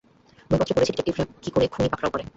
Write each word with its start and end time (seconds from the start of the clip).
বইপত্রে 0.49 0.73
পড়েছি 0.75 0.91
ডিটেকটিভরা 0.91 1.23
কী 1.43 1.49
করে 1.51 1.65
খুনী 1.73 1.87
পাকড়াও 1.91 2.13
করে। 2.13 2.23